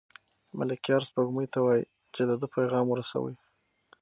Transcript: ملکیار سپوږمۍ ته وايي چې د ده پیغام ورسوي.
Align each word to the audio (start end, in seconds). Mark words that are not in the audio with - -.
ملکیار 0.59 1.01
سپوږمۍ 1.09 1.47
ته 1.53 1.59
وايي 1.65 1.83
چې 2.13 2.21
د 2.29 2.31
ده 2.41 2.47
پیغام 2.55 2.85
ورسوي. 2.89 3.35